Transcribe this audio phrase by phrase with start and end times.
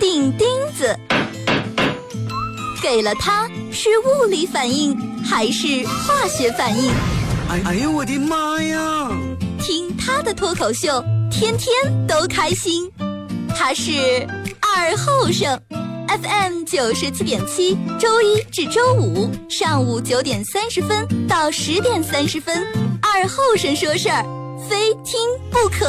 [0.00, 0.46] 钉钉
[0.76, 0.98] 子。
[2.80, 6.90] 给了它是物理反应还是化学反应？
[7.48, 9.10] 哎哎呦我的妈呀！
[9.60, 11.72] 听他的脱口秀，天天
[12.06, 12.90] 都开心。
[13.56, 13.92] 他是
[14.60, 15.60] 二后生
[16.06, 22.64] ，FM 九十七点七，周一至周五上午九点三十分到十点三十分，
[23.02, 24.22] 二后生说事儿，
[24.68, 25.18] 非听
[25.50, 25.86] 不可。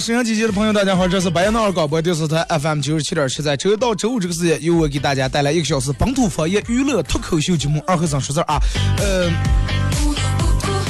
[0.00, 8.58] 沈阳机器的朋友，大家好，这是白杨淖广播电视台 FM 九十七点七，在周一到周五这个时间，由我给大家带来一个小时本土方言娱乐脱口秀节目《二和尚说事儿》啊，
[8.98, 9.30] 呃，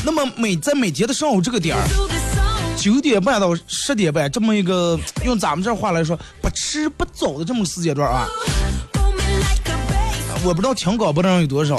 [0.04, 1.82] 那么每在每天的上午这个点儿，
[2.76, 8.28] 九点半到十点半这么一个用咱们这话来说不吃不走的这么个时间段啊，
[10.44, 11.76] 我不知道听广播的人有多少。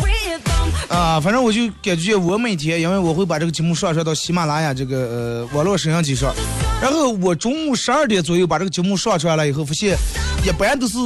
[0.90, 6.36] 啊，反正我就感觉我每天，因为我会把这个节目上传到喜马拉雅这个呃网络摄像机上，
[6.82, 9.96] 然后我中午十二点左右把这个节目上传了以后，发现
[10.44, 10.98] 一般都是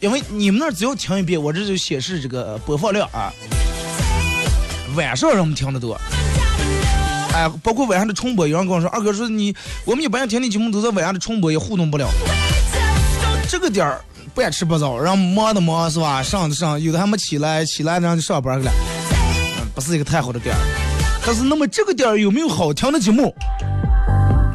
[0.00, 3.32] 因为你们那儿只要听一遍，我这就显示这个播放量啊，
[4.96, 5.96] 晚上人们听得多。
[7.32, 12.08] 哎，包括晚上的重播，有人跟我说，二哥说你，我们一般听的节目都在晚上的重播，也互动不了。
[13.48, 16.22] 这个点儿不爱吃不早，然后忙的忙是吧？
[16.22, 18.72] 上的上，有的还没起来，起来然后就上班去了。
[18.72, 20.60] 嗯不是一个太好的点儿。
[21.24, 23.34] 但是，那么这个点儿有没有好听的节目？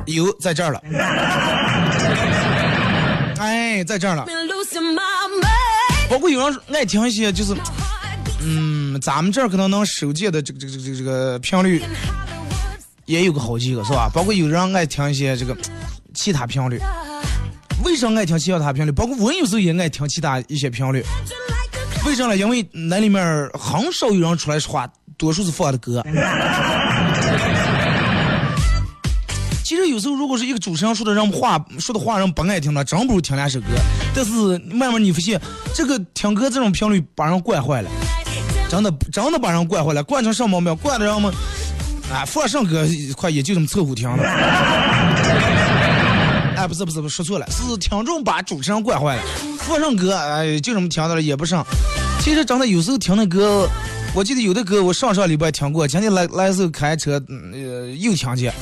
[0.08, 0.82] 有，在这儿了。
[3.40, 4.26] 哎，在这儿了。
[6.10, 7.54] 包括有人爱听一些，就是，
[8.42, 11.84] 嗯，咱们这儿可能能收见的这个这个这个这个频率
[13.06, 14.10] 也有个好几个，是吧？
[14.14, 15.56] 包括有人爱听一些这个
[16.14, 16.80] 其他频率。
[17.84, 18.92] 为啥爱听其他频率？
[18.92, 21.04] 包括我有时候也爱听其他一些频率。
[22.06, 22.36] 为啥呢？
[22.36, 24.88] 因为那里面很少有人出来说话，
[25.18, 26.02] 多数是放的歌。
[29.68, 33.66] 其实有时候，如果是一个主持人说的让话说的话让不爱听的，真不如听两首歌。
[34.16, 34.32] 但是
[34.74, 35.38] 慢慢你发现，
[35.74, 37.90] 这个听歌这种频率把人惯坏了，
[38.70, 40.82] 真的真的把人惯坏了，惯成什么毛病？
[40.82, 41.30] 惯的让我们，
[42.10, 44.24] 啊，放上歌快也就这么凑合听了。
[46.56, 49.22] 哎，不是不是不是，说错了，是听众把主持人惯坏了。
[49.60, 51.62] 放上歌，哎，就这么听到了也不上。
[52.22, 53.68] 其实真的有时候听那歌，
[54.16, 58.54] 我记得有的歌我上上礼拜听过，前天来来时候开车，呃，又听见。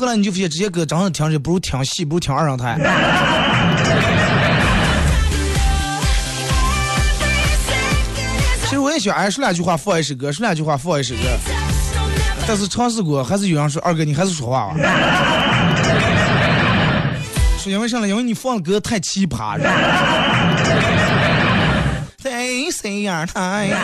[0.00, 2.78] 后来你就发现这些歌真的听着不如听戏，不如听二人台。
[8.64, 11.20] 其实我也想，哎，说两句话放一首歌，说两句话放一首歌。
[12.48, 14.74] 但是尝试过，还是有人说二哥你还是说话吧。
[17.58, 18.08] 说因为啥呢？
[18.08, 19.70] 因为你放的歌太奇葩了。
[22.22, 23.76] 谁谁呀他呀？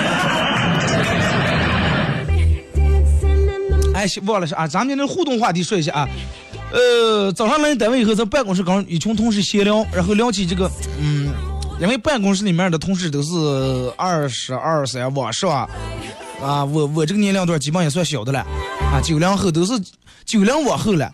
[3.97, 6.09] 哎，忘了是啊，咱们今天互动话题说一下啊。
[6.71, 10.71] 呃，早上来单位以后，在办公室跟一群同事闲聊，然后聊起这个，
[11.01, 11.33] 嗯，
[11.81, 15.67] 因为办公室里面的同事都是二十二三往上
[16.43, 18.41] 啊，我我这个年龄段基本也算小的了，
[18.93, 19.73] 啊，九零后都是
[20.27, 21.11] 九零往后了，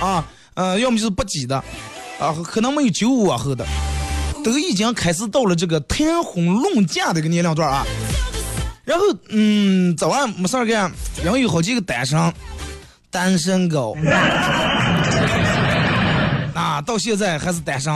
[0.00, 0.24] 啊，
[0.54, 1.56] 呃，要么就是不几的，
[2.18, 3.66] 啊，可能没有九五往后的，
[4.42, 7.84] 都已经开始到了这个谈婚论嫁的一个年龄段啊。
[8.86, 10.90] 然后，嗯，早晚没事儿干，
[11.24, 12.32] 然后有好几个单身，
[13.10, 13.96] 单身狗，
[16.54, 17.92] 啊，到现在还是单身。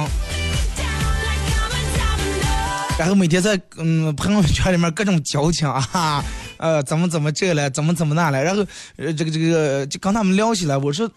[2.99, 6.25] 然后每天在嗯朋友圈里面各种矫情啊，
[6.59, 11.09] 呃，怎么怎么这了，怎么怎么那了，然后呃这个这个就跟他们聊起来，我说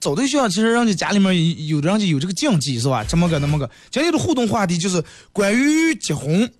[0.00, 1.32] 找对象其实人家家里面
[1.66, 3.04] 有有的人就有这个禁忌是吧？
[3.08, 5.02] 这么个那么个，今天的互动话题就是
[5.32, 6.50] 关于结婚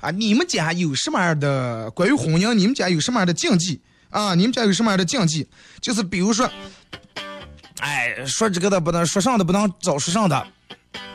[0.00, 2.54] 啊，你们家有什么样的关于婚姻？
[2.54, 4.34] 你们家有什么样的禁忌啊？
[4.34, 5.46] 你们家有什么样的禁忌？
[5.80, 6.50] 就是比如说，
[7.80, 10.46] 哎，说这个的不能说上的不能找说上的，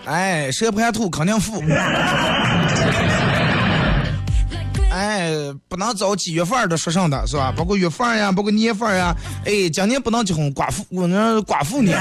[0.05, 1.63] 哎，蛇盘兔肯定富。
[4.91, 5.29] 哎，
[5.67, 7.51] 不能找几月份的说上的是吧？
[7.53, 9.13] 包括月份呀，包括年份呀。
[9.45, 11.99] 哎，今年不能结婚，寡妇我那寡妇年。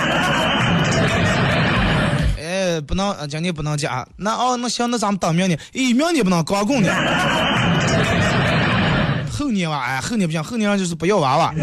[2.81, 4.07] 不能，今年不能嫁。
[4.17, 5.59] 那哦，那行，那咱们等明年。
[5.75, 6.95] 哎，明年不能，刚过年。
[9.31, 11.53] 后年娃，哎，后年不行，后年就是不要娃娃。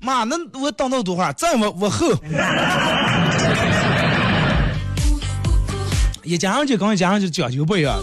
[0.00, 1.32] 妈，那我等到多会儿？
[1.34, 2.12] 再往往后。
[6.24, 8.00] 一家人就跟一家人就讲究不一样，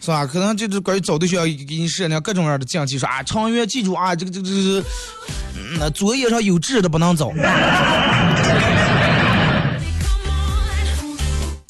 [0.00, 0.26] 是吧？
[0.26, 4.84] 可能就是关于找对象给你设定各种各样的禁忌，说啊，长远记住啊，这个这个这个，
[5.80, 7.32] 嗯，作业上有痣的不能走。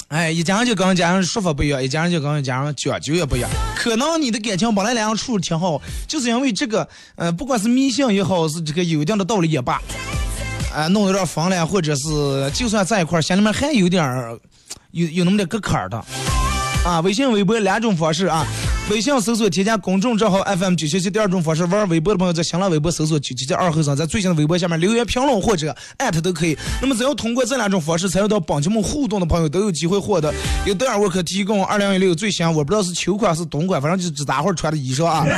[0.09, 3.49] 哎，一家人就跟家人说法不一样，一家人就跟家人讲究也不一样。
[3.75, 9.79] 可能你的感情本来两人处的挺好，就是因为这个，呃，不管是迷信也好，是这个有一定的道理也罢，
[10.73, 14.35] 啊、弄得有点烦了，或者是就算在一块儿，心里面还有点儿，
[14.91, 16.03] 有有那么点个坎儿的。
[16.83, 18.43] 啊，微信、微博两种方式啊。
[18.89, 26.57] 微信搜索添加公众账号 FM 九七七，第二种方式玩微博的朋友在新浪微博搜索九七七二后生，在最新的微博下面留言评论或者艾特都可以。
[26.81, 30.33] 那么只要通过这两种方式参与到本节目互动的朋友，都有机会获得
[30.65, 35.23] 由德尔沃克提供二零一六最新，我不知道是秋款是冬款，反正就是只大伙穿的衣裳啊。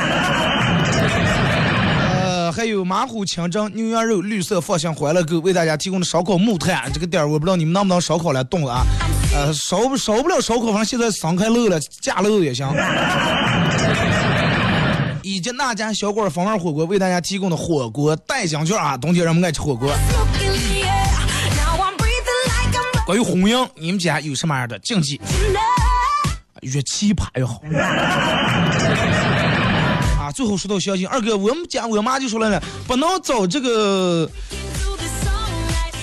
[2.24, 8.86] 呃，还有马虎清蒸牛羊肉绿色放心欢乐购为大家提供的烧烤木炭，这个点儿我不知道你们能不能烧烤来冻了啊？
[9.34, 12.68] 呃，烧不烧不了烧烤，反正现在三开漏了，架漏也行。
[15.24, 19.90] 以及那家小馆风味火锅为大家提供的火锅代金券啊，冬天人们爱吃火锅。
[23.06, 25.20] 关于婚姻，你们家有什么样的禁忌？
[26.62, 27.62] 越奇葩越好。
[30.20, 34.30] 啊，最后说到相亲，二哥，我们家我妈就说了呢，不能找这个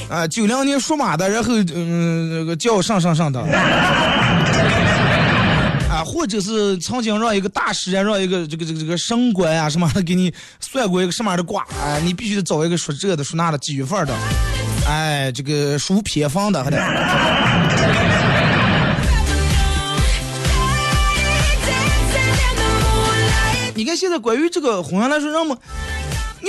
[0.09, 3.41] 啊九零年属马的，然后嗯那个叫上上上的。
[5.91, 14.15] 啊，或者是曾经让一个大师啊，让一个这个这个这个神官啊什么的给你算过一个什么样的卦，哎，你必须得找一个属这的、属那的、几月份的，
[14.87, 16.77] 哎，这个属偏方的，还得。
[23.75, 25.57] 你看现在关于这个婚姻来说，让我们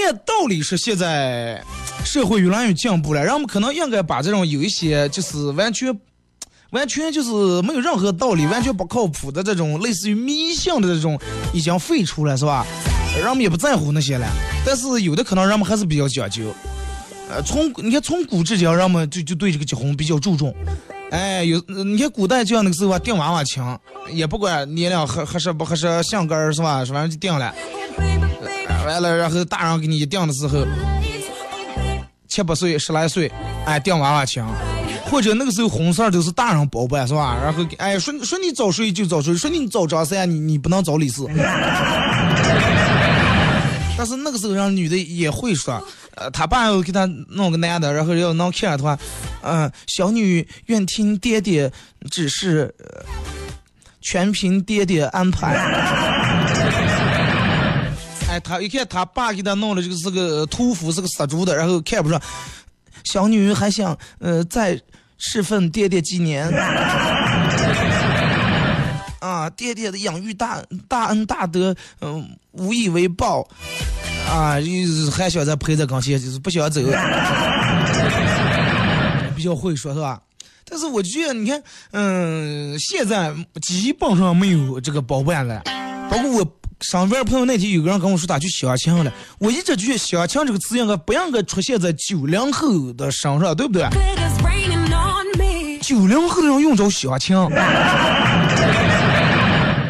[0.06, 1.64] 按道理是现在
[2.04, 5.98] 社会越来越进步了，人们可能应该把这种有一些就是完全。
[6.72, 7.32] 完全就是
[7.64, 11.20] 没有任何道理、完全不靠谱的这种类似于迷信的这种
[11.52, 12.64] 已经废除了，是吧？
[13.18, 14.28] 人们也不在乎那些了。
[14.64, 16.44] 但是有的可能人们还是比较讲究。
[17.28, 20.54] 呃，从你看从古至今，人们就就对这个结婚比较注重。
[21.10, 23.64] 哎，有你看古代就像那个时候啊，定娃娃亲，
[24.12, 26.86] 也不管年龄合合适不合适，相根儿是吧？
[26.86, 27.52] 反正就定了。
[28.86, 30.60] 完了，然后大人给你一定的时候，
[32.40, 33.30] 七八岁、十来岁，
[33.66, 34.42] 哎，定娃娃亲。
[35.10, 37.38] 或者那个时候婚事儿都是大人包办是吧？
[37.44, 41.24] 然后哎说说你早睡就早睡，说你早张三你你不能早理事。
[43.98, 45.84] 但是那个时候让女的也会说，
[46.16, 48.98] 呃，他爸要给他弄个男的，然后要能看着的话，
[49.42, 51.70] 嗯、小女愿听爹爹
[52.10, 53.04] 指示，呃
[54.00, 56.39] 全凭爹爹安排。
[58.40, 62.22] 他一看他爸给他弄了这个是个屠夫，是个杀猪的，然后看不上，
[63.04, 64.80] 小女还想呃再
[65.18, 66.50] 侍奉爹爹几年。
[69.20, 73.46] 啊，爹爹的养育大大恩大德，嗯、无以为报。
[74.30, 76.82] 啊，就是还想再陪在跟前，就是不想走。
[79.36, 80.22] 比较会说是吧？
[80.64, 85.62] 但是我觉得，你看，嗯，现在基本上没有这个包办了。
[86.10, 86.46] 包括我
[86.82, 93.88] 身边朋友那天有个人跟我说他去相亲了，我一直觉得相亲这个词应该不应该出现在九零后的身上，对不对？
[95.82, 97.36] 九零后的人用着相亲，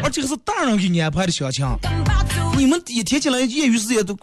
[0.02, 1.64] 而这个是大人给你安排的相亲，
[2.56, 4.18] 你们一天起来业余时间都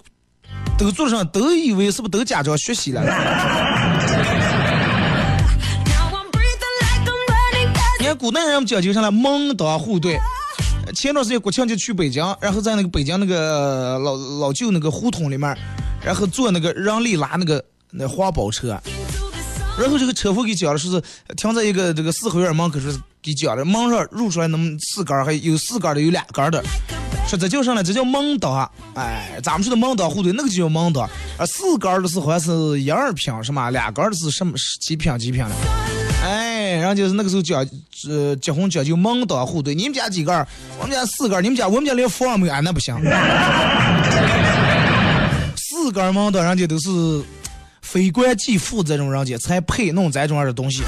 [0.77, 3.01] 都做上，都以为是不是都家长学习了？
[7.99, 10.19] 你看古代人们讲究上来门当户对。
[10.97, 15.55] 前段时间国庆节去北京，然后在那个北京那个老老旧那个胡同里面，
[16.03, 18.69] 然后坐那个人力拉那个那黄包车，
[19.79, 20.99] 然后这个车夫给讲的是
[21.35, 26.63] 停在一个这个四合院门口，是给讲的门上入出来那么四杆，还有四杆的，有两杆的，
[27.27, 27.83] 说这叫啥呢？
[27.83, 31.03] 这叫门当，哎，咱们说的门当户对，那个就叫门当，
[31.37, 33.69] 啊，四杆的是好像是一二平是吗？
[33.69, 35.55] 两杆的是什么几平几平的？
[36.67, 37.65] 哎，然后就是那个时候讲，
[38.09, 39.73] 呃，结婚讲究门当户对。
[39.73, 40.45] 你们家几个儿？
[40.79, 41.41] 我们家四个儿。
[41.41, 42.93] 你们家我们家连房没有，俺那不行。
[45.55, 46.89] 四个儿门当，人家都是
[47.81, 50.83] 非官即富这种人家才配弄这种样的东西。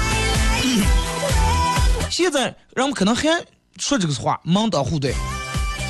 [2.10, 3.28] 现在人们可能还
[3.78, 5.14] 说这个话，门当户对。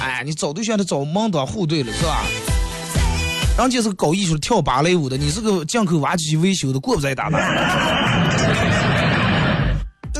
[0.01, 2.23] 哎，你找对象得找门当户对了，是吧？
[3.59, 8.30] 人家是搞艺术的，跳芭蕾舞的，你是个进口挖机维修的，过不在打扮。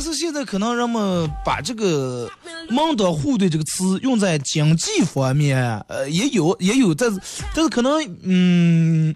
[0.03, 2.27] 但是现在可能人们把这个
[2.73, 7.21] “门当户对”这个词用在经济方面，呃，也有也有，但是
[7.55, 9.15] 但是可能，嗯，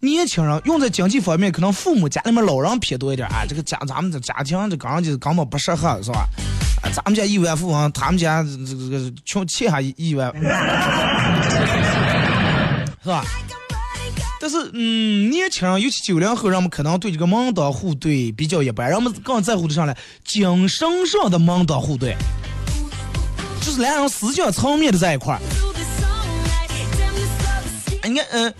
[0.00, 3.44] 年轻人用在经济方面，可能父母家里面老人偏多一点啊。
[3.46, 6.26] 这个家咱们这家庭这刚就根本不适合，是吧？
[6.82, 10.34] 啊，咱们家亿万富翁，他们家这个这个穷欠下亿万，
[13.02, 13.22] 是吧？
[14.44, 22.14] 但是，嗯，年轻人，尤其九零后，人们可能对这个门当户对比较一般，人们更在乎的上来精神上的门当户对，
[23.62, 25.40] 就是两人思想层面的在一块儿。
[28.02, 28.54] 哎，你看，嗯、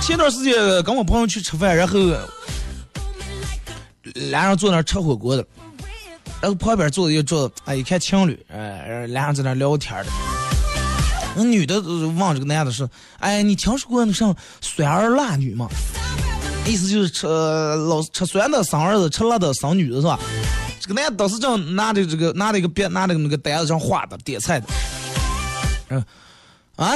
[0.00, 1.98] 前段时间跟我朋友去吃饭，然后
[4.30, 5.46] 俩人坐那吃火锅的，
[6.40, 10.29] 然后旁边坐的一桌子，哎，一看情侣，哎，俩人在那聊天的。
[11.42, 15.68] 那女的问这个男的说：“哎，你听说过那啥酸儿辣女吗？
[16.66, 20.18] 意思就是吃老吃酸的生儿子，吃辣的生女的是吧？”
[20.80, 24.66] 这个男的当时正拿着这个拿着一个别拿着那个单子上画的点菜的，
[25.88, 26.04] 嗯
[26.76, 26.92] 啊，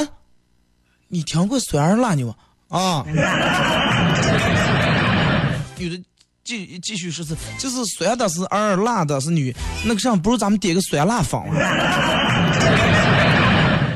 [1.07, 2.33] 你听过酸儿辣女吗？
[2.69, 3.05] 啊，
[5.77, 6.03] 女的
[6.43, 11.39] 继继续说是就是酸的是儿，辣的是女，那个上不如咱们点个酸辣粉。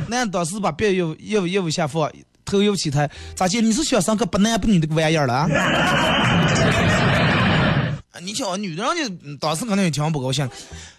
[0.09, 2.11] 那当时把别业务业务业务下放，
[2.43, 5.47] 头又起他，咋姐你是想上个不男不女的个玩意儿了啊？
[8.21, 9.03] 你瞧，女的人家
[9.39, 10.49] 当时可能也挺不高兴。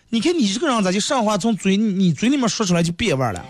[0.09, 3.45] 你看你这个人咋就上话从嘴你嘴里面说出来就别味儿了？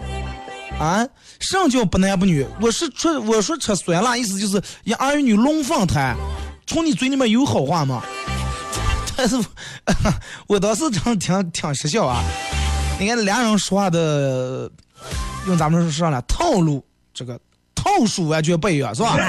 [0.79, 1.07] 啊，
[1.38, 2.47] 上叫不男不女？
[2.61, 6.17] 我是说我说吃酸辣，意思就是一儿女龙凤胎，
[6.67, 8.02] 从你嘴里面有好话吗？
[9.14, 9.37] 但是，
[10.49, 12.25] 我当时真挺挺失笑啊！
[12.99, 14.71] 你看俩人说话的。
[15.47, 17.38] 用咱们说上来套路，这个
[17.75, 19.16] 套数完全不一样，是吧？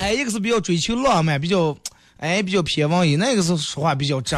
[0.00, 1.76] 哎，一个是比较追求浪漫，比较
[2.18, 4.36] 哎比较偏文艺，那个是说话比较直。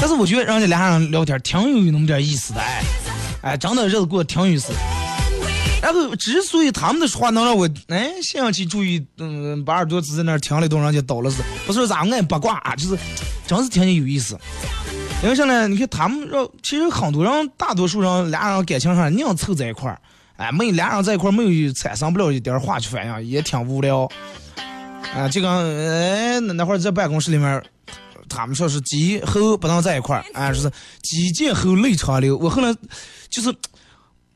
[0.00, 2.82] 但是我觉得人家俩人聊天挺有那么点意思的，哎
[3.42, 4.72] 哎，真的日子过得挺有意思。
[5.82, 12.98] 然后之所以他们的说话能让我哎想起注意，嗯，把耳朵支在那儿听了都让人家倒了是，不是咋爱八卦啊，就是
[13.46, 14.38] 真是挺有意思。
[15.22, 15.68] 因为啥呢？
[15.68, 20.00] 你看他们让，其实很多人，大多数人俩人感情上硬凑在一块儿，
[20.36, 24.08] 哎，没俩人在一块儿没有产生不了一点儿化学反应，也挺无聊。
[25.14, 27.62] 啊，这个哎，那会儿在办公室里面，
[28.30, 30.72] 他们说是鸡后不能在一块儿，啊，说是
[31.02, 32.38] 鸡见后泪长流。
[32.38, 32.74] 我后来
[33.28, 33.54] 就是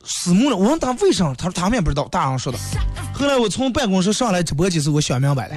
[0.05, 2.59] 死木了，我问他为啥，他说他们也不知道，大人说的。
[3.14, 5.57] 后来我从办公室上来直播间时，我想明白了。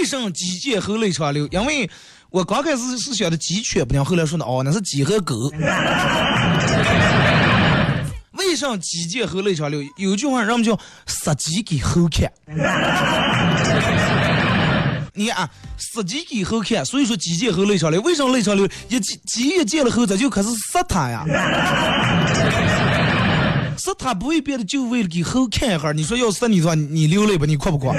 [0.00, 1.46] 为什么鸡见猴泪长流？
[1.48, 1.88] 因为
[2.30, 5.52] 我刚开始是想的鸡犬不宁，后来说的哦，那是鸡和狗。
[8.32, 9.80] 为什么鸡见猴泪长流？
[9.96, 12.30] 有句话人们叫杀鸡给猴看。
[15.14, 18.00] 你啊，杀鸡给猴看，所以说鸡见猴泪长流。
[18.00, 18.66] 为什么泪长流？
[18.88, 21.24] 一鸡鸡一见了猴，咱就开始杀它呀。
[23.76, 25.92] 杀它不会变的就为了给猴看一下。
[25.92, 27.92] 你说要杀你的话，你流泪吧，你哭不哭？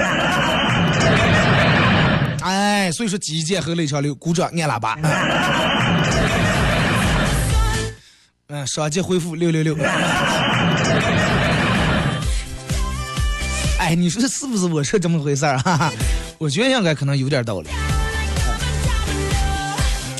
[2.44, 4.98] 哎，所以说鸡见和泪长流，鼓掌按喇叭。
[8.48, 9.74] 嗯，双击回复六六六。
[13.78, 15.58] 哎，你说是不是我说这么回事儿？
[15.60, 15.90] 哈哈，
[16.36, 17.68] 我觉得应该可能有点道理。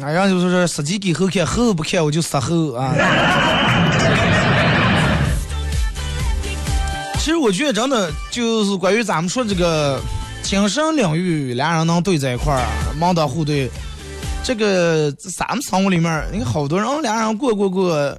[0.02, 2.94] 哎，然后就说是杀鸡给猴看，猴不看我就杀猴啊。
[7.18, 10.00] 其实我觉得真的就是关于咱们说这个。
[10.44, 13.68] 精神领域，俩人能对在一块儿，门当户对，
[14.44, 18.16] 这个咱们生活里面，你看好多人俩人过过过，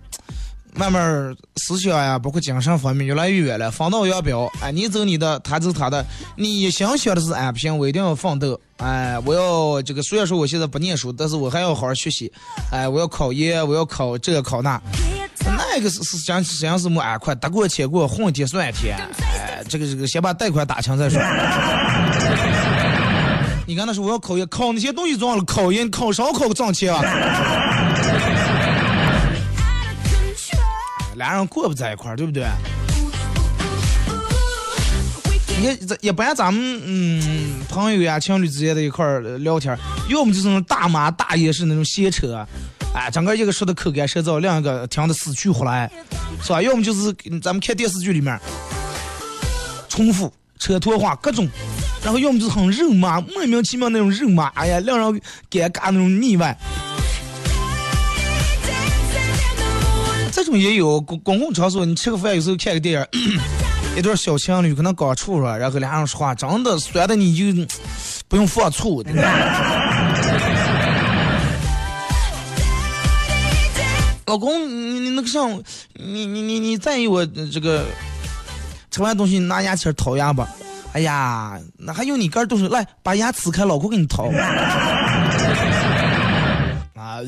[0.74, 4.51] 慢慢思想呀，包括精神方面越来越远了，分道扬镳。
[4.60, 6.03] 哎，你走你的，他走他的。
[6.36, 8.60] 你一心想的是，哎，不行，我一定要奋斗。
[8.77, 12.29] 哎，我要这个，虽然说我现在不念书，但是我还要好好学习。
[12.72, 14.82] 哎，我要考研，我要考这个考那。
[15.45, 18.97] 那个是是讲实际上是没安快，得过且过，混一天算一天。
[19.21, 21.21] 哎，这个这个先把贷款打清再说。
[23.67, 27.01] 你刚才说我要考研，考那些东西重要了，考研考啥考个挣钱啊。
[31.15, 32.45] 俩人过不在一块儿，对不对？
[35.57, 39.77] 你看，这一般咱们嗯朋友呀、情侣之间的一块儿聊天，
[40.09, 42.45] 要么就是那种大妈大爷式那种闲扯。
[42.95, 45.91] 哎，整个一个说的口干舌燥，另一个听的死去活来，
[46.41, 46.61] 是吧？
[46.61, 48.39] 要么就是咱们看电视剧里面
[49.89, 51.45] 重复扯拖话各种，
[52.01, 55.21] 然后要么就是很肉麻，莫名其妙那种肉麻，哎呀，让人
[55.51, 56.57] 尴尬那种腻歪。
[60.31, 63.39] 这种也有公公共场所，你吃个饭有时候看个电影，
[63.97, 67.65] 一对小情侣可能刚处上，然后俩人说话，真的酸的你就
[68.29, 69.03] 不用放醋。
[74.25, 75.62] 老公，你你那个上，
[75.94, 77.86] 你你你你在意我这个
[78.89, 80.50] 吃完东西拿牙签掏牙吧？
[80.94, 84.29] 哎呀，那还用你干动手，来把牙呲开，老公给你掏。
[86.96, 87.20] 啊，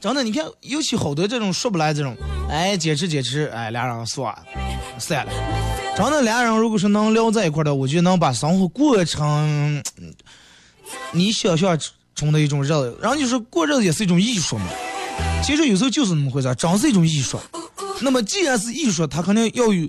[0.00, 2.14] 真的，你看，尤其好多这种说不来这种，
[2.50, 4.42] 哎，坚持坚持，哎，俩人算了，
[4.98, 5.32] 散了。
[5.96, 9.82] 真的，俩人如果是能聊在一块的，我觉得能把生活过成
[11.12, 11.78] 你想象
[12.24, 12.98] 中的一种日子。
[13.00, 14.66] 然后就是过日子也是一种艺术嘛。
[15.42, 17.38] 其实有时候就是那么回事儿，真是一种艺术。
[18.00, 19.88] 那么既然是艺术，它肯定要有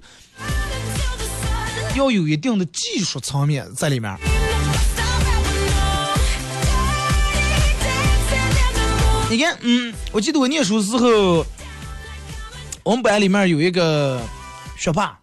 [1.96, 4.16] 要有一定的技术层面在里面。
[9.28, 11.46] 你看，嗯，我记得我念书时候，
[12.84, 14.22] 我们班里面有一个
[14.78, 15.18] 学霸，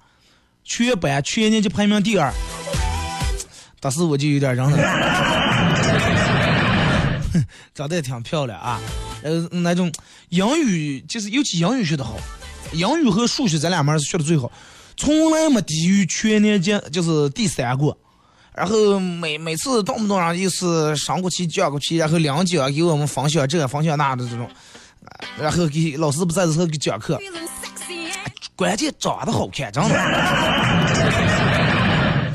[0.65, 2.33] 全班全年级排名第二。
[3.79, 4.77] 当时我就有点扔了，
[7.75, 8.81] 长得也挺漂亮啊，
[9.23, 9.91] 呃，那种
[10.29, 12.17] 英语就是尤其英语学得好，
[12.73, 14.51] 英语和数学咱两门是学的最好，
[14.97, 17.97] 从来没低于全年级就是第三过。
[18.55, 24.47] 然后每每次动不动上就是上过去讲过去，然后两讲给我们分享这分享那的这种，
[25.39, 27.19] 然后给老师不在的时候给讲课，
[28.55, 29.95] 关键长得好看，真的。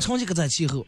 [0.00, 0.84] 成绩可在其后。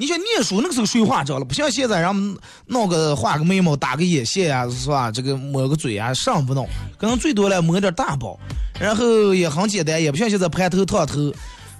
[0.00, 2.34] 你像念书那个时候水化着了，不像现在让们
[2.68, 5.10] 弄个画个眉毛、打个眼线呀、是吧？
[5.12, 6.66] 这个抹个嘴啊，上不弄，
[6.96, 8.40] 可能最多了抹点大包，
[8.80, 11.30] 然后也很简单，也不像现在盘头烫头，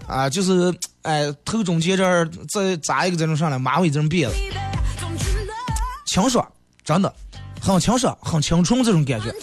[0.07, 4.35] 啊，就是哎头中间这儿再扎一个这种上来，马尾这种辫子，
[6.05, 6.47] 清爽，
[6.85, 7.11] 真的
[7.59, 9.35] 很清爽，很青春这种感觉。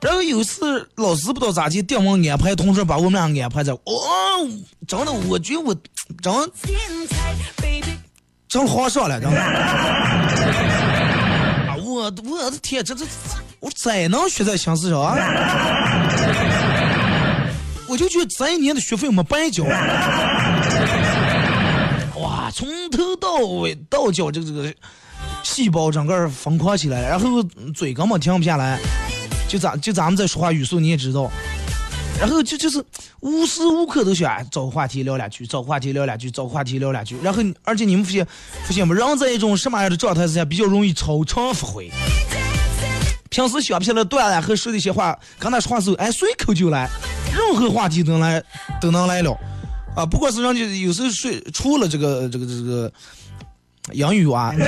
[0.00, 3.82] 然后有一次老师不知道咋地，定我安排，同时把我们俩安排在，哦，
[4.86, 5.74] 真的，我觉得我
[6.22, 6.32] 真
[8.52, 9.40] 真好上了，真的。
[11.70, 13.02] 啊，我我的天，这这
[13.60, 15.16] 我怎能学在心思上啊！
[17.88, 19.64] 我就觉得这一年的学费没白交。
[22.20, 24.70] 哇，从头到尾到脚这个这个
[25.42, 27.42] 细胞整个疯狂起来，然后
[27.74, 28.78] 嘴根本停不下来。
[29.48, 31.30] 就咱就咱们在说话语速你也知道，
[32.22, 32.80] 然后就就是
[33.18, 37.16] 无时无刻都想找个话题聊两句，找个话题聊两句，找个话题聊两句。
[37.20, 38.24] 然后而且你们发现
[38.64, 38.94] 发现没？
[38.94, 41.90] 人在一种什么样的状态之下比较容易超常发挥？
[43.28, 46.88] 平时想不起来段子和说的一些话，跟他说话时候，哎，随口就来，
[47.34, 48.40] 任何话题都能来
[48.80, 49.36] 都能来了。
[49.96, 52.92] 啊，不管是人家有时候说除了这个这个这个
[53.94, 54.54] 英语啊。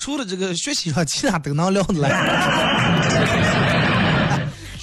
[0.00, 2.08] 除了这个学习上，其他都能聊得来。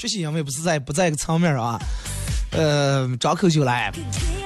[0.06, 1.82] 学习因为不是在不在一个层面啊，
[2.52, 3.91] 呃，张口就来。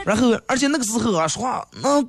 [0.06, 2.02] 然后，而且那个时候啊，说话那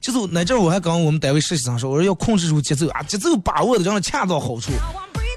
[0.00, 4.70] 就是那阵我还跟我们单位实习生说，我说要控制住节奏啊，节奏把握的让它恰到好处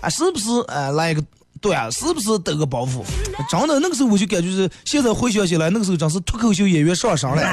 [0.01, 0.49] 啊，是不是？
[0.67, 1.23] 呃，来一个
[1.61, 3.01] 段，是不是得个包袱？
[3.49, 7.41] 真的，那个时候我就感觉是，现在回想起来，那个时候真是脱口秀演员上升了。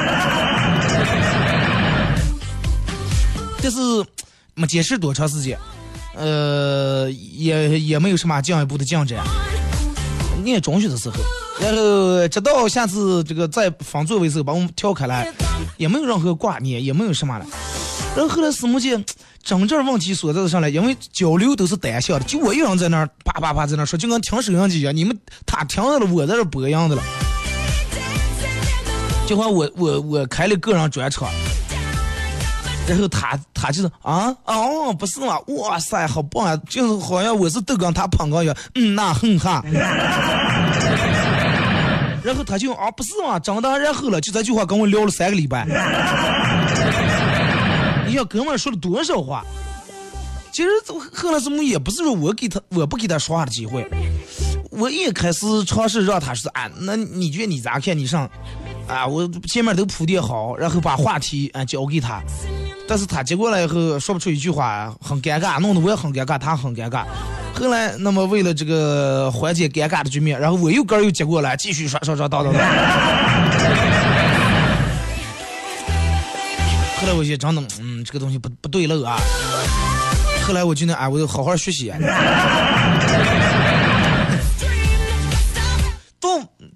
[3.62, 3.78] 但是。
[4.56, 5.58] 没坚持多长时间，
[6.14, 9.24] 呃，也也没有什么进一步的进展。
[10.40, 11.16] 念中学的时候，
[11.60, 15.32] 然后直到下次这个在放座位时候把我们调开来，
[15.76, 17.46] 也没有任何挂念，也没有什么了。
[18.16, 19.04] 然后后来师母见
[19.42, 27.02] 真正问题所在的上来，因为交流都是单向的，就我一个人在那儿叭叭叭在那儿说，就跟听收音机一样，你们他听到了，我在这播一样的了。
[29.26, 31.28] 就好像我我我开了个人专场。
[32.90, 39.62] 然后他他就是啊哦不是嘛，哇塞好棒啊，就是好像我是豆刚他胖高一样，嗯那哼哈。
[42.22, 45.64] 然后他就啊不是嘛，长大然后了，就这句话跟我聊了三个礼拜。
[48.06, 49.44] 你想哥们说了多少话？
[50.52, 50.68] 其实
[51.14, 53.86] 后来怎么也不是说我给他我不给他说话的机会，
[54.70, 57.96] 我一开始尝试让他说啊，那你觉得你咋看？
[57.96, 58.28] 你上
[58.90, 62.20] 啊，我前面都铺垫好，然后把话题啊交给他。
[62.88, 67.04] 但是他接过来以后说不出一句话，很尴尬，弄得我也很尴尬，他很尴尬。
[67.54, 72.58] 后来，那么为了这个缓解尴尬的局面，然后我又哥又接过来，继续说说说叨叨叨。
[77.00, 79.16] 后来我就真的，嗯，这个东西不不对路啊。
[80.42, 81.92] 后来我就那哎，我就好好学习。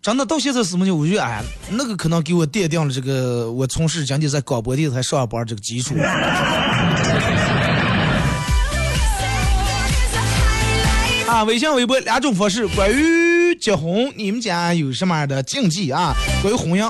[0.05, 5.95] 真的到现在什么就我觉得哎，那个可能给我奠定了这个我从事讲解在广播电台上班这个基础。
[11.27, 16.13] 啊，微信、微博两种方式，关于结婚，你们家有什么样的禁忌啊？
[16.43, 16.87] 关于婚姻。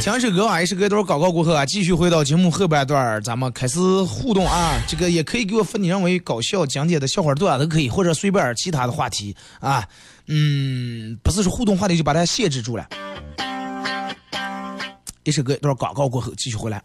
[0.00, 4.80] 强势哥啊，也是隔一段广告过后啊，继续回到节目后半段，咱们开始互动啊。
[4.86, 9.84] 这个也可以给我分你认为搞笑讲解的笑话段都可以，或者随便其他的话题啊。
[10.26, 12.88] 嗯不是说互动话题就把它限制住了。
[15.24, 16.82] 一首歌一段广告过后继续回来。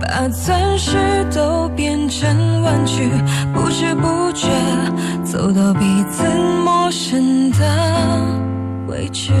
[0.00, 0.96] 把钻石
[1.34, 3.10] 都变成玩具
[3.52, 4.48] 不知不觉
[5.22, 5.80] 走到彼
[6.10, 6.24] 此
[6.64, 7.58] 陌生的
[8.86, 9.32] 位置。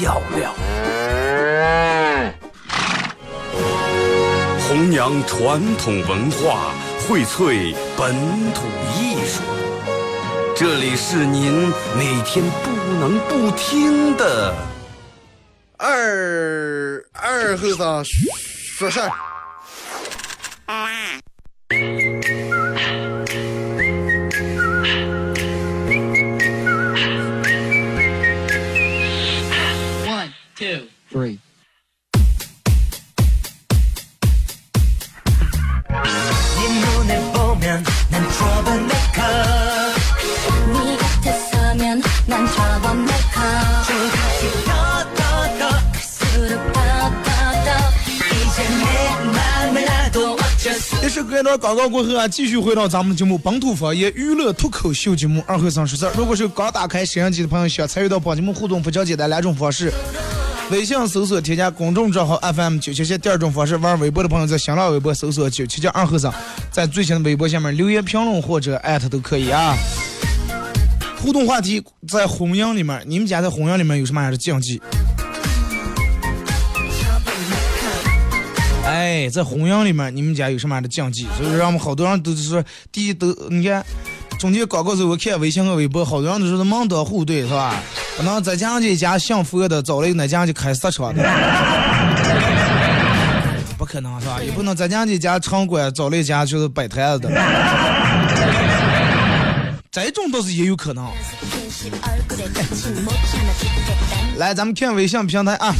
[0.00, 0.54] 较量，
[4.66, 6.72] 弘扬传统文化，
[7.06, 8.14] 荟萃本
[8.54, 8.62] 土
[8.96, 9.42] 艺术。
[10.56, 14.54] 这里是您每天不能不听的。
[15.76, 19.29] 二二后生说事儿。
[51.28, 56.10] 这段广告过后啊，继续回到咱们节目《本土方言娱乐脱口秀》节目二和三十四。
[56.16, 59.92] 如果是刚打开摄像机的朋友，想参与到本节目互动，非常简单两种方式：
[60.70, 66.32] 微信搜索添加公众账号 FM 九七七；第二种方式，玩微博的朋友在新浪微博搜索九七七二和尚，
[66.70, 69.76] 在最新的微博下面留言评论或者艾特都可以啊。
[71.18, 74.80] 互动话题在红阳里面，你们家在红阳里面有什么样的禁忌？
[79.00, 81.26] 哎，在弘扬里面，你们家有什么样的禁忌？
[81.38, 83.82] 所以让我们好多人都是说，第一都你看，
[84.38, 87.82] 中间广告时候我看微信和微博，好多人都说是门当户对，是吧？
[88.18, 91.22] 可能在家这家信佛的，找了一个哪家就开市场的，
[93.78, 94.38] 不可能是吧？
[94.44, 97.30] 也不能在家这家场馆找了一家就是摆摊子的，
[99.90, 101.10] 这种倒是也有可能。
[104.36, 105.74] 来，咱们看微信平台啊。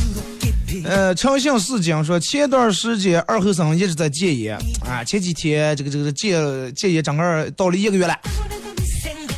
[0.85, 4.56] 呃，诚信市讲说，前段时间二后生一直在戒烟
[4.87, 6.33] 啊，前几天这个这个戒
[6.72, 8.16] 戒烟整个到了一个月了，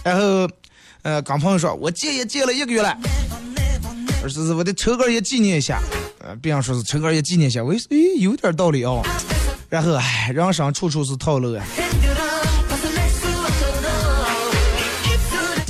[0.04, 0.48] 然后
[1.02, 2.96] 呃，跟朋友说我戒烟戒了一个月了，
[4.22, 5.80] 我说是我得抽根烟纪念一下，
[6.20, 9.02] 呃，别人说是抽根烟纪念一下，我一说诶有点道理哦，
[9.68, 11.64] 然后唉，人生处处是套路啊，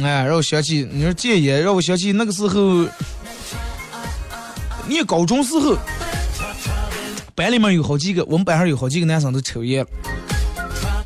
[0.02, 2.86] 哎，让我想起你说戒烟，让我想起那个时候。
[4.88, 5.76] 念高中时候，
[7.34, 9.90] 班里面有好几个，我们班上有好几个男生都抽烟了。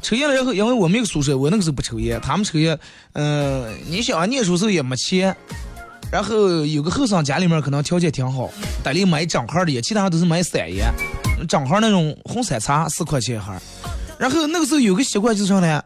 [0.03, 2.79] 抽烟了，然后因为我们一个宿舍，我那个时候不抽烟，他们抽烟。
[3.15, 5.37] 嗯、你想啊，念书时候也没钱，
[6.13, 8.49] 然后有个后生家里面可能条件挺好，
[8.85, 10.87] 得里买整盒的烟，其他都是买散烟，
[11.49, 13.53] 整盒那种红山茶四块钱一盒。
[14.19, 15.83] 然后那个时候有个习惯就是啥呢？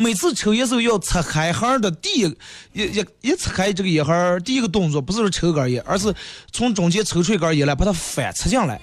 [0.00, 2.24] 每次抽烟时候要拆开盒儿的第一
[2.72, 6.14] 一一一拆开这个烟盒，第一个动作不是说抽根烟，而是
[6.50, 8.80] 从中间抽出一根烟来，把它反插进来，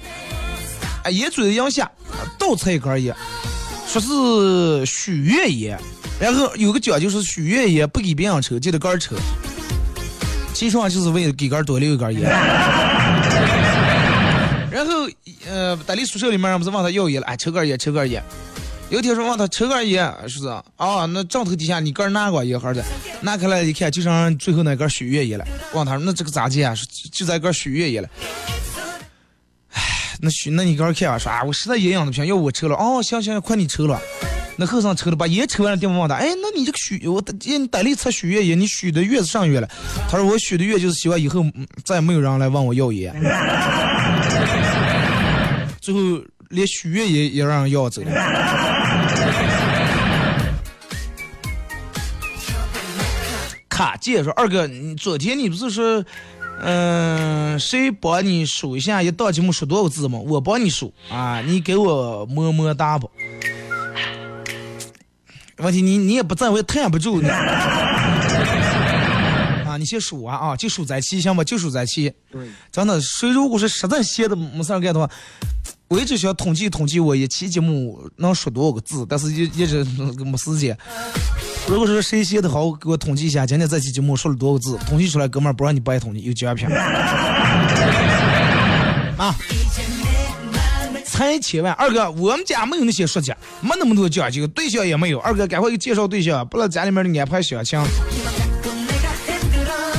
[1.04, 1.92] 哎，烟嘴往下
[2.38, 3.16] 倒插一根烟，
[3.88, 5.76] 说是许愿烟，
[6.20, 9.16] 然后有个讲究是许愿烟不给别人抽，就得个人抽，
[10.54, 12.30] 其实上就是为了给个人多留一根烟。
[14.70, 15.10] 然后
[15.50, 18.24] 呃，在里宿舍里面不是问他要烟了，哎，抽根烟，抽根烟。
[18.90, 20.52] 有天说问他抽根烟，是不是？
[20.78, 22.82] 啊，那枕头底下你个人拿过烟盒的，
[23.22, 25.46] 拿开来一看，就剩最后那根许愿烟了。
[25.74, 26.74] 问他说那这个咋接啊？
[26.74, 28.08] 说就在根许愿烟了。
[29.74, 29.82] 唉，
[30.22, 32.76] 那许那你个人看啊，说啊，我实在烟瘾的不行，要我抽了。
[32.78, 34.00] 哦，行行，快你抽了。
[34.56, 39.68] 那后生抽了，把烟抽完了，电话问他，哎，那你这个许我你逮了一次许愿烟，你许的愿是上愿了？
[40.10, 43.14] 他说我许的愿就是希望以后嗯再也没有人来问我要烟。
[45.82, 46.00] 最后
[46.50, 48.12] 连许愿也也让人要走了。
[53.78, 56.04] 卡姐说：“二哥，你昨天你不是说，
[56.64, 60.18] 嗯、谁帮你数一下一档节目数多少字吗？
[60.18, 63.08] 我帮你数啊，你给我么么哒吧。
[65.58, 67.30] 问题你你也不在，我也摊不住你。
[69.70, 72.12] 啊，你先数啊啊，就数咱七行吧，就数咱七。
[72.32, 75.08] 对，真的，谁如果是实在闲的没事儿干的话，
[75.88, 79.84] 我一直想统计统计我一期节目能说多少个字，但是一一直
[80.26, 80.76] 没时间。
[81.68, 86.66] 如果说谁写的好，给我统计一下，今天这期节目说了多少字，统计出来，哥们儿不让你白统计，有奖品。
[89.18, 89.36] 啊！
[91.04, 95.20] 才千万，二哥，我们家没有那些说家，没那么多讲究，对象也没有。
[95.20, 97.78] 二哥，赶快给介绍对象，不然家里面的安排相亲。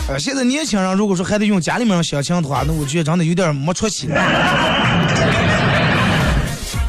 [0.09, 4.09] 呃，现在年轻人如果说还得用家里面相亲的话，那我觉得真的有点没出息。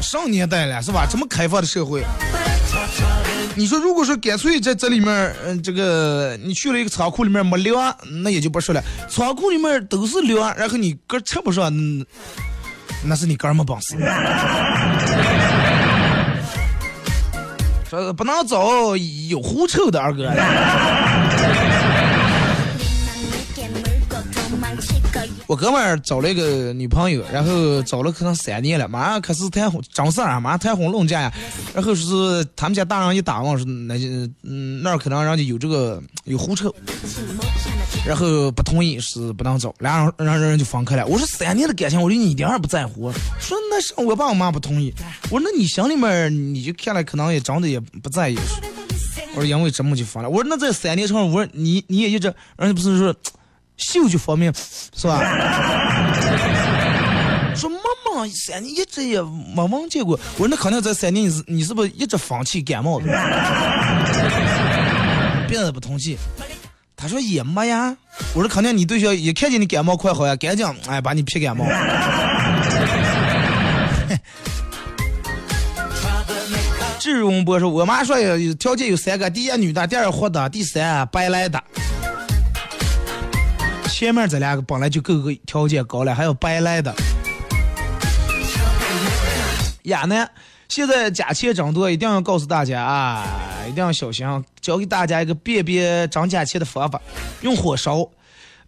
[0.00, 1.06] 上年代了是吧？
[1.08, 2.02] 这么开放的社会，
[3.56, 8.82] 你说如果说干脆在这里面，嗯、这个你去了一个仓库里面没粮，那也就不说了。
[9.08, 12.04] 仓库里面都是粮，然后你哥吃不上，嗯
[13.04, 13.96] 那是你个人没本事。
[17.88, 18.96] 说不能走
[19.28, 20.30] 有狐臭的二哥。
[25.46, 31.32] 我哥们儿找了一个女朋友，然后找了可能三年了，马上开始谈婚，张事儿啊，马上谈婚论嫁呀。
[31.74, 33.94] 然后是他们家大人一打望说那
[34.42, 36.74] 嗯那儿可能人家有这个有狐臭，
[38.06, 41.06] 然后不同意是不能走，俩人让人就分开了。
[41.06, 43.12] 我说三年的感情，我说你一点儿也不在乎。
[43.40, 44.94] 说那是我爸我妈不同意。
[45.30, 48.36] 我说那你心里面你就看来可能也长的也不在意。
[49.34, 50.28] 我说因为这么就分了。
[50.28, 53.14] 我说那这三年之后，我说你你也一直，人家不是说
[53.80, 54.54] 嗅觉方面
[54.94, 55.20] 是吧？
[57.56, 60.16] 说没没三年一直也没闻见过。
[60.34, 63.06] 我说那肯定这三年你是你是不是一直放弃感冒 的？
[65.48, 66.16] 别人不同意。
[66.96, 67.96] 他说也没呀。
[68.34, 71.64] 我说肯定你对象一看见你感冒快好呀，赶紧哎把你撇感冒。
[77.00, 81.62] 志荣波说：“我妈说有条件有三个，第一女的，第二活的，第三白来的。
[84.00, 86.90] 前面这两个本来就各个条件高了，还有白来的。
[89.82, 90.26] 亚楠，
[90.70, 93.26] 现在假钱真多，一定要告诉大家啊，
[93.68, 94.26] 一定要小心。
[94.58, 96.98] 教给大家一个辨别真假钱的方法，
[97.42, 98.08] 用火烧。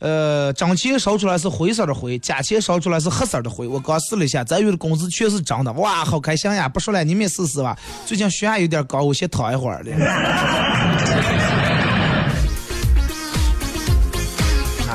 [0.01, 3.66] 呃，真钱烧出来是灰色的灰，假钱烧出来是黑色的灰。
[3.66, 6.68] 我刚试了一下，咱月的工资确实真的，哇，好开心呀！
[6.68, 7.75] 不说了，你们试试吧。
[8.05, 9.92] 最近血压有点高，我先躺一会儿的。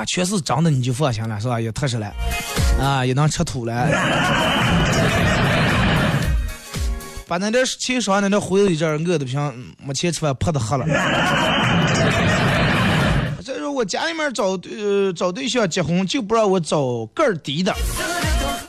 [0.08, 1.60] 啊，确实真的你就放心了，是吧？
[1.60, 2.10] 也踏实了，
[2.82, 3.86] 啊，也能吃土了。
[7.28, 10.86] 把那点钱烧，那点灰一阵，饿的不行，没钱吃饭，怕的喝了。
[13.44, 17.76] 再说我家里面找呃找对象结婚，就不让我找个儿低的。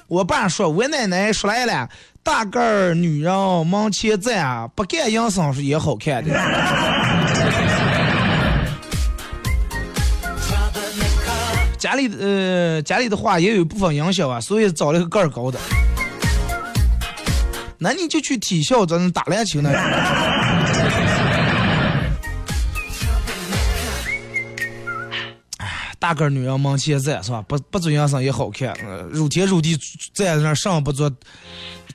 [0.08, 1.88] 我爸说，我奶奶说来了，
[2.22, 6.34] 大个儿女人门前站，不干营生是也好看的。
[11.88, 15.58] 家里呃家里的话也有一部分影响啊，所以找了个个儿高的。
[17.78, 19.72] 那你就去体校，咱打篮球呢。
[25.98, 27.42] 大个女人门前站是吧？
[27.48, 29.74] 不不做养生也好看，呃入天入地
[30.12, 31.10] 站在那上不做，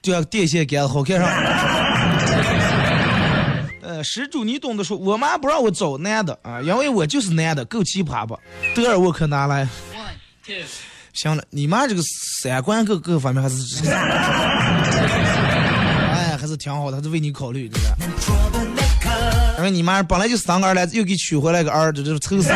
[0.01, 1.29] 就像电线杆子好看上。
[4.03, 8.37] 施主，你懂得说，我妈不让我找男的啊，因为我就是男的，够奇葩不？
[8.75, 9.67] 德尔沃克拿来。
[11.13, 12.01] 行了，你妈这个
[12.41, 13.87] 三观各各方面还是，
[16.11, 17.95] 哎，还是挺好的，还是为你考虑，对吧？
[19.57, 22.49] 因为你妈本来就生个儿了，又给娶回来个儿，这这凑死。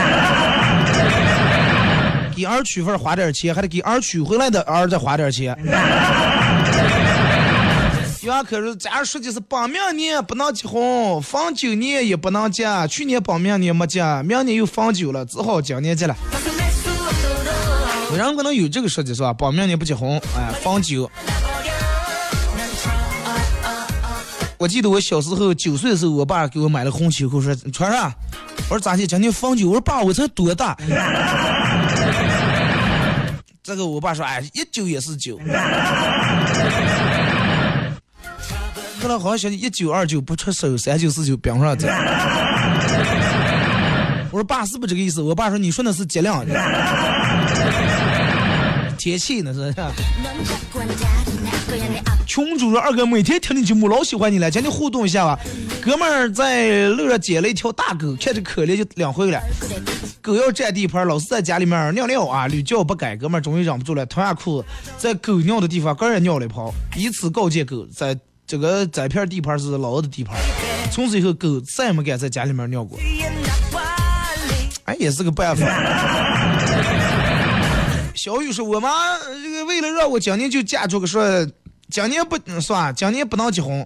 [2.36, 5.57] 给儿娶份花点钱，还得给儿娶回来的儿再花点钱。
[8.27, 16.13] 原可是，假如说的是本命年不能结婚，逢九年也不能结，去年本命年没结，明年又逢九了，只好今年结了。
[18.11, 19.33] 有人可能有这个设计是吧？
[19.33, 21.09] 本命年不结婚，哎，逢九。
[24.57, 28.11] 我记得我小时候九岁的时候，我爸给我买了红秋裤，说你穿上。
[28.69, 29.07] 我说咋的？
[29.07, 29.69] 今天逢九。
[29.69, 30.75] 我说爸，我才多大？
[33.63, 35.39] 这个我爸说，哎，一九也是九。
[39.01, 41.88] 后来好像想起一九二九不出手，三九四九冰上走。
[44.31, 45.21] 我说爸是不是这个意思？
[45.21, 46.53] 我爸说你说那是节量的，
[48.97, 49.73] 天气呢是。
[52.25, 55.39] 群主说二哥每天听你节目老喜欢你了，今天互动一下吧。
[55.81, 59.41] 哥们儿在路上捡了一条大狗，看着可怜就两回了。
[60.21, 63.15] 狗要占地盘，老是在家里面尿尿啊，屡教不改。
[63.15, 70.38] 哥们儿终于忍不住了，脱下裤子在狗尿的地方个人尿了一泡，以此告诫狗，在这个这片地盘是老子的地盘。
[70.89, 72.97] 从此以后，狗再也没敢在家里面尿过。
[74.86, 75.67] 哎，也是个办法。
[78.15, 78.89] 小雨说：“我妈
[79.43, 81.45] 这个为了让我今年就嫁出个说，
[81.89, 83.86] 今年不算，今年不能结婚。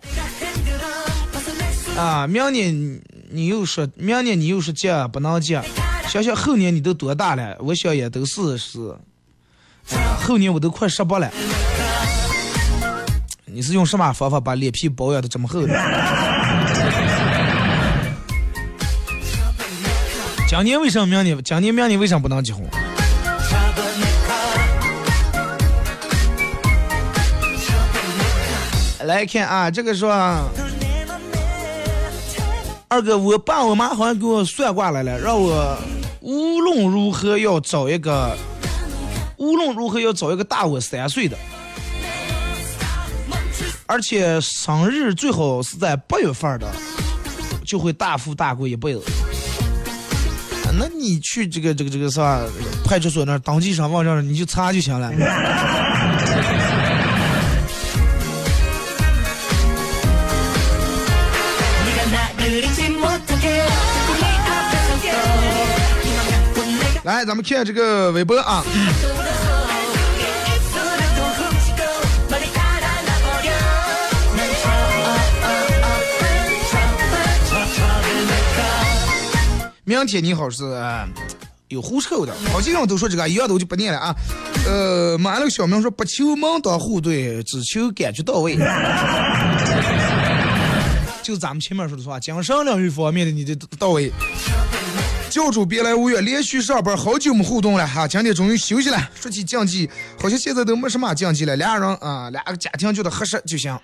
[1.97, 5.59] 啊，明年你又说，明年你又说结不能结，
[6.07, 7.57] 想想后年你都多大了？
[7.59, 8.95] 我想也都是是，
[10.19, 11.31] 后年我都快十八了。
[13.53, 15.73] 你是用什么方法把脸皮保养的这么厚的？
[20.47, 21.43] 今年为什么明年？
[21.43, 22.63] 今年明年为什么不能结婚？
[29.03, 30.09] 来看啊，这个说，
[32.87, 35.77] 二哥，我爸我妈好像给我算卦来了，让我
[36.21, 38.33] 无论如何要找一个，
[39.35, 41.37] 无论如何要找一个大我三岁的，
[43.91, 46.71] 而且生日最好是在八月份的，
[47.65, 49.01] 就会大富大贵一辈子。
[50.63, 52.39] 啊那你去这个这个这个是吧？
[52.85, 55.11] 派出所那儿登记上往上你就查就行了。
[67.03, 68.63] 来，咱们看这个微博啊，
[79.91, 80.63] 明天你好是、
[81.67, 84.15] 有狐臭的，好几个人都说这个，一样的我就不念了啊。
[84.65, 88.55] 呃，马那个小明说不求门当户对，只求感觉到位。
[91.21, 94.09] 就咱们前面说的话，精神领域方面的你得到位。
[95.29, 98.97] 教主别来无恙，连续上班好久没互动了哈，今天终于休息了。
[99.13, 99.89] 说起竞技，
[100.21, 103.77] 好像现在都没什么竞技了，俩人啊，俩个家庭觉得合适就行。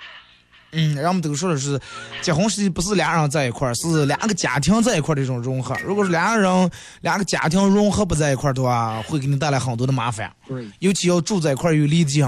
[0.72, 1.80] 嗯，人们都说的是，
[2.22, 5.76] 结婚实际不是俩人在一块儿，是两个家庭在一块儿的一种融合。
[5.86, 10.32] 如果是两个人、两个家庭融合不在一块儿的话，会给你带来很多的麻烦，
[10.80, 12.26] 尤其要住在一块儿有离境。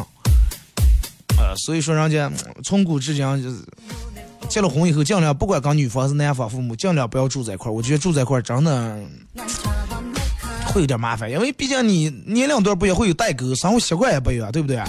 [1.38, 2.32] 呃，所以说人家
[2.64, 3.58] 从古至今就是
[4.48, 7.74] 结了婚以后，尽量不管跟女方是男方父母，尽量不要住在一块儿。
[7.74, 8.98] 我觉得住在一块儿真的
[10.66, 14.82] 会有点麻烦，因为毕竟你年龄段不也会有代沟，生活习惯也不一样，对不对？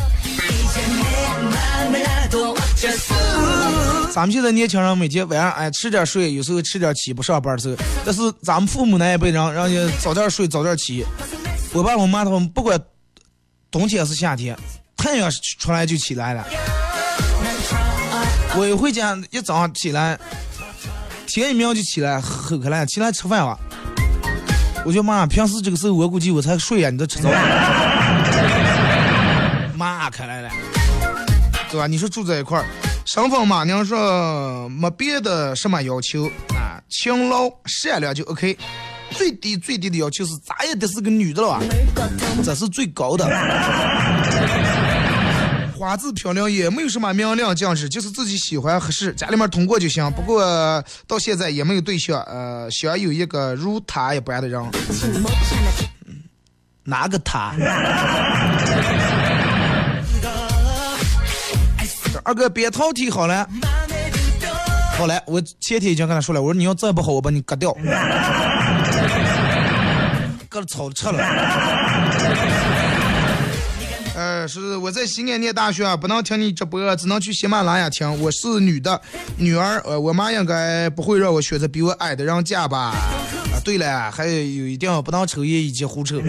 [4.13, 11.05] 咱们现在年轻人每天晚上哎吃点睡，有时候吃点起不上班的时候，但是咱们父母那一辈人，人家早点睡早点起。
[11.73, 12.79] 我爸我妈他们不管
[13.71, 14.57] 冬天是夏天，
[14.97, 16.45] 太阳出来就起来了。
[18.57, 20.19] 我一回家一早上起来，
[21.29, 23.57] 天一亮就起来，喝开了，起来吃饭了。
[24.85, 27.41] 我就妈，平时这个时候我估计我才睡呀，你都吃早饭。
[29.77, 30.51] 骂开来了，
[31.71, 31.87] 对吧？
[31.87, 32.65] 你说住在一块儿，
[33.07, 38.57] 身份嘛，娘说没别的什么要求啊，勤劳善良就 OK。
[39.13, 41.61] 最低最低的要求是咋也得是个女的了吧，
[42.45, 43.25] 这是最高的。
[45.77, 50.09] 花字漂亮也没有什么明亮将士，就是自己喜欢合适，家里面通过就行。
[50.13, 50.45] 不过
[51.07, 54.63] 到现在也没有对象，呃，想有一个如他一般的人。
[56.85, 57.55] 哪个他？
[62.31, 63.45] 二哥别套题好了。
[64.97, 67.73] 好了，我前天已经跟他说了，我说你要再不好，我把你割掉。
[70.49, 71.19] 割了草吃了。
[74.15, 78.23] 呃，是我在西安念大学，不能听你直播，只能去喜马拉雅听。
[78.23, 79.01] 我是女的，
[79.37, 82.95] 女儿，呃，我妈应该不会让我选择比我矮的人嫁吧？
[83.53, 86.21] 啊，对了，还有一定不能抽烟以及胡扯。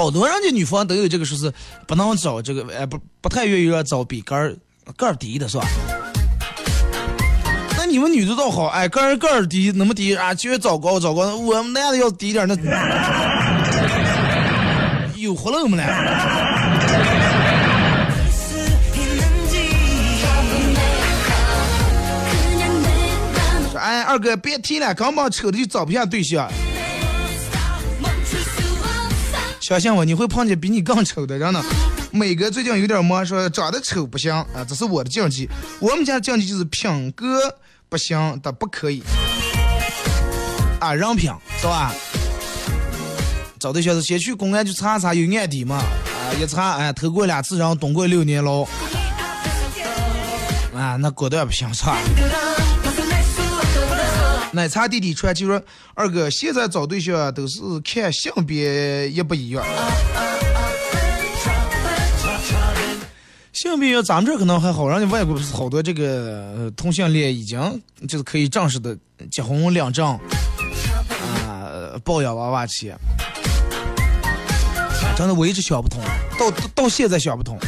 [0.00, 1.52] 好多人家女方都有这个，说是
[1.86, 4.56] 不能找这个，呃，不不太愿意让找比个儿
[4.96, 5.66] 个儿低的，是吧？
[7.76, 12.56] 那你们女的倒好，哎，个儿个儿低那么低啊，就找高找高，我们男的要低点那
[15.20, 15.86] 有活了我们俩。
[23.78, 26.50] 哎，二哥别提了，刚把瞅的就找不下对象。
[29.78, 31.62] 相信我，你会碰见比你更丑的人呢。
[32.10, 35.48] 美哥最近有点忙，说长得丑不行啊，这是我的禁忌。
[35.78, 37.38] 我们家的禁忌就是品格
[37.88, 39.00] 不行的不可以
[40.80, 41.94] 啊，人品是吧？
[43.60, 48.62] 找对象是先去公安局查查有案底嘛，啊，一查哎，偷过两次然后，蹲过六年牢，
[50.74, 51.96] 啊，那果断不行是吧？
[54.52, 55.62] 奶茶弟弟传就说
[55.94, 59.64] ：“二哥，现在找对象都是看性别一不一样。
[63.52, 68.96] 性别咱们这可能还好，人家外国不是好多这个同性恋已经就是可以正式的
[69.30, 70.18] 结婚领证
[71.46, 71.70] 啊，
[72.02, 72.92] 抱养娃娃去。
[75.16, 76.02] 真的我一直想不通，
[76.38, 77.58] 到到现在想不通。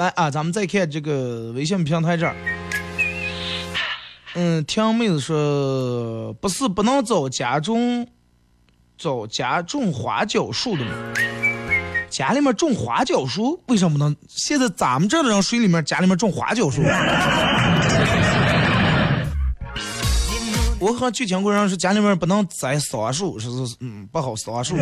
[0.00, 2.34] 来啊，咱们再看这个微信平台这儿。
[4.32, 8.08] 嗯，听妹子说，不是不能找家种，
[8.96, 10.90] 找家种花椒树的吗？
[12.08, 14.16] 家里面种花椒树，为什么不能？
[14.26, 16.80] 现在咱们这儿的人水里面家里面种花椒树。
[20.80, 24.76] 我好像就听过人说家里面不能栽桑树，说是嗯不好桑树。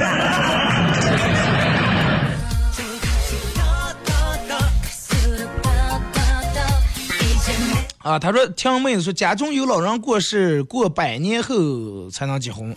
[7.98, 12.74] 啊，他说听妹子说，家中有老人过世，过百年后才能结婚。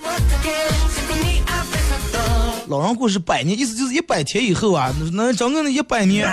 [2.67, 6.27] 老人过世百年，意思就是一百天以后啊，能整个那一百年。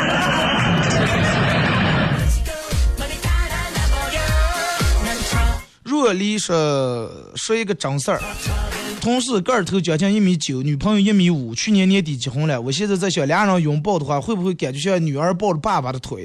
[5.82, 8.20] 若离说说一个真事儿，
[9.00, 12.58] 同事个儿头将近一米九，女朋友一米五，去年年底结婚了。
[12.60, 16.24] 我现在在想，俩人拥抱的话，会不会感觉像女儿抱着爸爸的腿？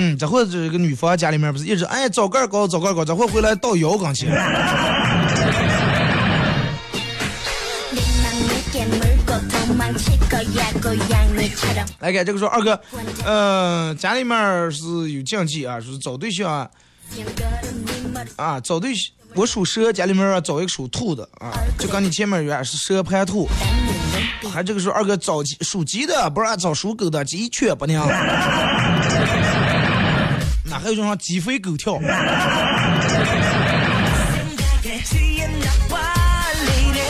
[0.00, 4.30] 嗯，这会这个女方家里面不是一直哎找个儿高找个儿高，这会回来到腰跟前。
[11.98, 12.80] 来给这个说二哥，
[13.24, 16.70] 呃，家里面是有禁忌啊，是找对象啊，
[18.36, 23.48] 啊找对象，我属蛇，家里面啊找一个属兔的啊，就跟你前面原是蛇盘兔，
[24.52, 28.00] 还这个时候二哥找属鸡的，不是找属狗的，鸡犬不宁。
[30.78, 31.98] 那还有一种啥鸡飞狗跳。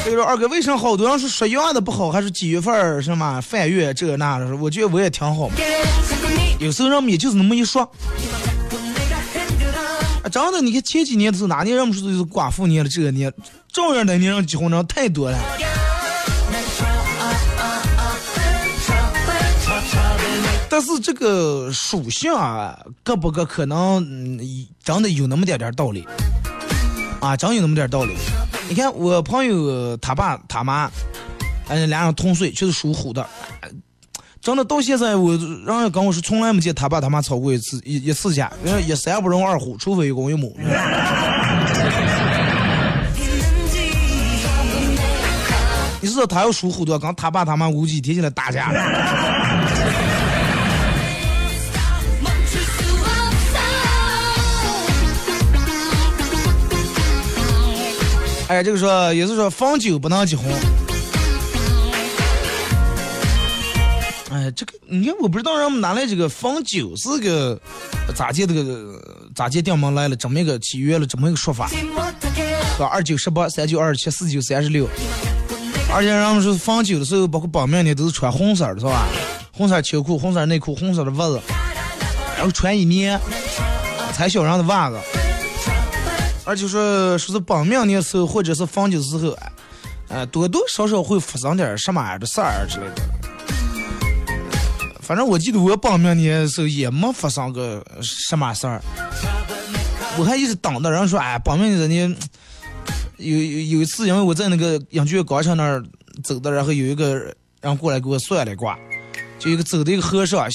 [0.03, 4.57] 这个说二哥，为什么好多人说十月的不好，还是几月份儿什么翻月这那的？
[4.57, 5.51] 我觉得我也挺好。
[6.59, 7.83] 有时候人们也就是那么一说。
[10.23, 13.31] 啊，真的，你看前几年的时候，哪年人们说就是寡妇年了，这个年，
[13.71, 15.39] 照样的年人结婚人太多了。
[20.79, 24.39] 但是这个属性啊，各不各可能，嗯，
[24.85, 26.07] 真的有那么点点道理。
[27.21, 28.15] 啊，真有那么点道理。
[28.69, 30.89] 你看我朋友他爸他妈，
[31.67, 33.27] 嗯，俩人同岁，就是属虎的。
[34.41, 40.57] 真的到现在，我让人跟我说，从来没见他爸他妈吵过一次一一次架，人家一山不容二虎，除非一公一母。
[46.01, 48.71] 你知道他要属虎的，跟他爸他妈估计天天来打架。
[58.49, 60.47] 哎，这个说也是说放酒不能结婚。
[64.31, 67.61] 哎，这个你看，我不知道人们哪来这个放酒是个
[68.15, 68.99] 咋介这个
[69.35, 71.77] 咋介定门来了这么一个契约了这么一个说法，是
[72.79, 72.87] 吧？
[72.87, 74.89] 二九十八，三九二十七，四九三十六。
[75.93, 79.07] 而且人们说放酒的时候，包括绑命的都是穿红色的，是吧？
[79.53, 81.39] 红色秋裤、红色内裤、红色的袜子，
[82.37, 83.21] 然后穿一年，
[84.15, 84.97] 踩小人的袜子。
[86.49, 89.37] 而且说说是本命的时候，或者是放酒的时候，
[90.09, 93.03] 呃，多多少少会发生点什么的事儿之类的。
[95.03, 98.81] 反正我记得我本命的时候也没发生个什么事儿，
[100.19, 102.17] 我还一直等着人说，哎，本命的人
[103.19, 105.85] 有有有一次，因为我在那个养剧广场那儿
[106.25, 107.15] 走的，然后有一个
[107.61, 108.79] 人过来给我算了卦，
[109.39, 110.49] 就一个走的一个和尚，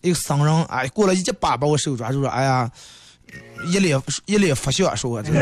[0.00, 2.70] 一个僧人，哎，过来一把把我手抓住说，哎呀，
[3.66, 5.40] 一脸一脸发笑，说我这个。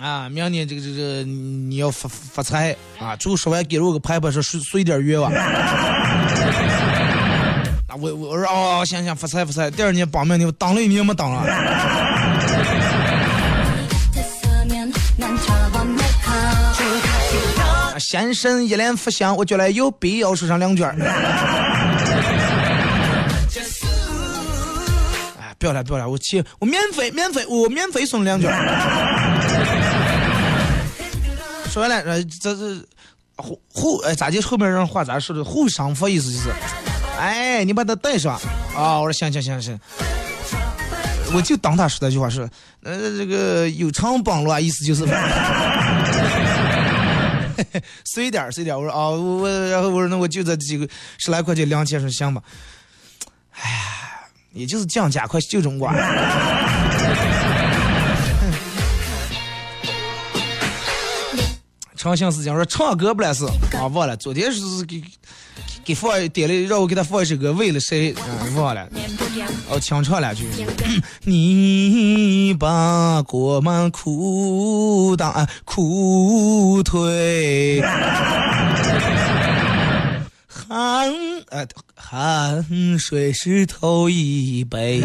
[0.00, 3.16] 啊，明年这个这个你要发发财啊！
[3.16, 5.28] 最后说完给了我个牌牌，说随随点愿望。
[7.88, 9.68] 那 我我说哦，行行，发财发财。
[9.70, 11.44] 第二年绑命你当了一年没当了。
[17.98, 20.82] 先生一脸福相，我觉得有必要说上两句
[25.58, 28.54] 不要了不要了，我去，我免费免费，我免费送两句儿。
[31.68, 32.82] 说完了，呃，这是
[33.36, 35.44] 后后哎，咋就后面人话咋说的？
[35.44, 36.50] 后商服意思就是，
[37.18, 38.40] 哎，你把它带上
[38.74, 38.98] 啊！
[39.00, 39.78] 我说行行行行，
[41.34, 42.48] 我就当他说那句话是，
[42.84, 45.04] 呃，这个有偿帮了，意思就是，
[48.06, 48.74] 随点随点。
[48.74, 50.88] 我说啊，我我然后我说那我就这几个
[51.18, 52.42] 十来块钱两千，说行吧。
[53.60, 53.87] 哎呀，
[54.58, 55.94] 也就是降价快就这么瓜。
[61.96, 63.44] 长相思讲说唱歌不来事
[63.76, 64.16] 啊，忘了。
[64.16, 65.02] 昨天是给
[65.84, 68.54] 给放点了，让我给他放一首歌，为了谁嗯？
[68.54, 68.88] 忘了。
[69.68, 70.46] 哦，清唱两句。
[71.24, 77.80] 你把国门苦当苦推，
[80.68, 81.10] 汗
[81.48, 81.66] 呃
[81.96, 82.62] 汗
[82.98, 85.00] 水湿透衣背。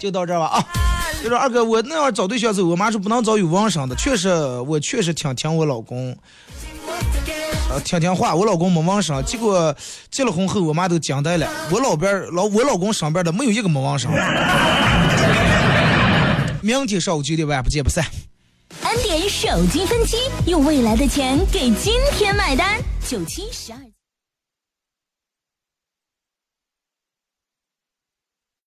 [0.00, 0.66] 就到这儿吧啊！
[1.22, 3.94] 就说二哥，我那样找对象时候，我妈说不能找有纹身的。
[3.94, 4.28] 确实，
[4.66, 6.16] 我确实挺听我老公，
[7.70, 8.34] 呃，听听话。
[8.34, 9.74] 我老公没纹身，结果
[10.10, 11.48] 结了婚后，我妈都惊呆了。
[11.70, 14.10] 我老边老我老公上边的没有一个没网上。
[16.60, 18.04] 明天上午九点半不见不散。
[18.82, 22.80] 安点手机分期，用未来的钱给今天买单。
[23.08, 23.95] 九七十二。